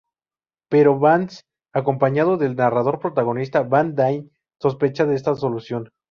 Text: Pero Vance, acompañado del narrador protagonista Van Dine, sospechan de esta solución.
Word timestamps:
Pero 0.67 0.97
Vance, 0.97 1.43
acompañado 1.75 2.37
del 2.37 2.55
narrador 2.55 2.97
protagonista 2.97 3.61
Van 3.61 3.93
Dine, 3.93 4.31
sospechan 4.59 5.09
de 5.09 5.15
esta 5.15 5.35
solución. 5.35 5.91